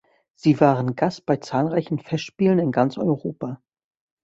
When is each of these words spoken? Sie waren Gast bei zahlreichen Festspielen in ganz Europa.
Sie 0.33 0.59
waren 0.59 0.95
Gast 0.95 1.27
bei 1.27 1.35
zahlreichen 1.37 1.99
Festspielen 1.99 2.57
in 2.57 2.71
ganz 2.71 2.97
Europa. 2.97 3.61